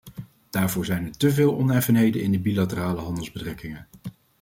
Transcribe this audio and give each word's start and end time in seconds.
Daarvoor 0.49 0.85
zijn 0.85 1.05
er 1.05 1.17
te 1.17 1.31
veel 1.31 1.57
oneffenheden 1.57 2.21
in 2.21 2.31
de 2.31 2.39
bilaterale 2.39 3.01
handelsbetrekkingen. 3.01 3.87